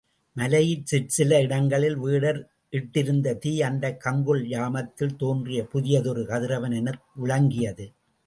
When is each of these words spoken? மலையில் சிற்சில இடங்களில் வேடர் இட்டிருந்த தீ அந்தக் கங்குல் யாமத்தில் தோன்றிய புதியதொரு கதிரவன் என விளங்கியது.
மலையில் 0.35 0.85
சிற்சில 0.85 1.41
இடங்களில் 1.41 1.97
வேடர் 1.97 2.39
இட்டிருந்த 2.71 3.37
தீ 3.37 3.61
அந்தக் 3.61 4.01
கங்குல் 4.05 4.43
யாமத்தில் 4.47 5.15
தோன்றிய 5.15 5.63
புதியதொரு 5.63 6.23
கதிரவன் 6.25 6.71
என 6.71 6.93
விளங்கியது. 7.15 7.85